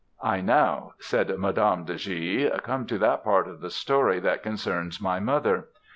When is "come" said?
2.63-2.87